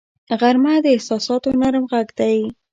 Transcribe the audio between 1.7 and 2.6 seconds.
غږ دی